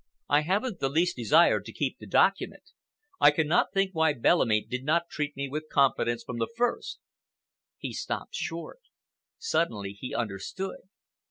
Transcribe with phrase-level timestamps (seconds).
[0.27, 2.71] I haven't the least desire to keep the document.
[3.19, 6.97] I cannot think why Bellamy did not treat me with confidence from the first—"
[7.77, 8.79] He stopped short.
[9.37, 10.89] Suddenly he understood.